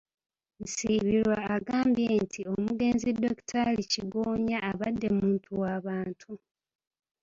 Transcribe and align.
Nsibirwa 0.63 1.37
agambye 1.55 2.07
nti 2.25 2.41
omugenzi 2.53 3.07
Dokitaali 3.21 3.81
Kigonya 3.91 4.57
abadde 4.71 5.07
muntu 5.19 5.49
w'abantu. 5.61 6.31